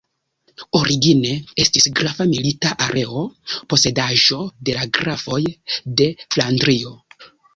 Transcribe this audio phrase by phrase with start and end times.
[0.77, 3.25] Origine estis grafa milita areo,
[3.73, 4.39] posedaĵo
[4.69, 5.41] de la grafoj
[6.01, 6.97] de Flandrio.